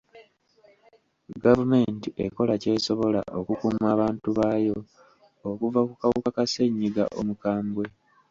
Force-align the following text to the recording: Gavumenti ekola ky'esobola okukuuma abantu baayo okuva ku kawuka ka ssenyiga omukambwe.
Gavumenti 1.43 2.07
ekola 2.25 2.53
ky'esobola 2.61 3.21
okukuuma 3.39 3.85
abantu 3.95 4.27
baayo 4.37 4.77
okuva 5.49 5.79
ku 5.87 5.93
kawuka 6.01 6.29
ka 6.35 6.43
ssenyiga 6.47 7.03
omukambwe. 7.19 7.85